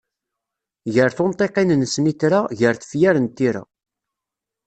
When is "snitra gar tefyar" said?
1.93-3.15